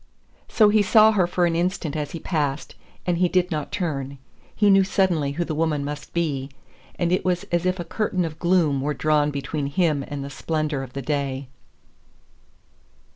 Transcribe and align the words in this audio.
So 0.47 0.69
he 0.69 0.81
saw 0.81 1.11
her 1.11 1.27
for 1.27 1.45
an 1.45 1.55
instant 1.55 1.95
as 1.95 2.09
he 2.09 2.19
passed, 2.19 2.73
and 3.05 3.19
he 3.19 3.29
did 3.29 3.51
not 3.51 3.71
turn. 3.71 4.17
He 4.55 4.71
knew 4.71 4.83
suddenly 4.83 5.33
who 5.33 5.45
the 5.45 5.53
woman 5.53 5.85
must 5.85 6.11
be, 6.11 6.49
and 6.95 7.11
it 7.11 7.23
was 7.23 7.43
as 7.51 7.67
if 7.67 7.79
a 7.79 7.85
curtain 7.85 8.25
of 8.25 8.39
gloom 8.39 8.81
were 8.81 8.95
drawn 8.95 9.29
between 9.29 9.67
him 9.67 10.03
and 10.07 10.23
the 10.23 10.31
splendor 10.31 10.81
of 10.81 10.93
the 10.93 11.03
day. 11.03 11.49